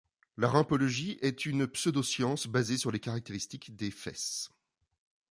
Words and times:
La 0.35 0.49
rumpologie 0.49 1.19
est 1.21 1.45
une 1.45 1.67
pseudo-science 1.67 2.47
basée 2.47 2.79
sur 2.79 2.89
les 2.89 2.99
caractéristiques 2.99 3.75
des 3.75 3.91
fesses. 3.91 4.49